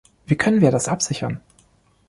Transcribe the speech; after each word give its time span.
Wie 0.25 0.35
können 0.35 0.61
wir 0.61 0.71
das 0.71 0.87
absichern? 0.87 1.41